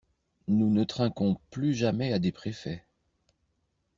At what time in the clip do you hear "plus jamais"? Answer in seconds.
1.51-2.11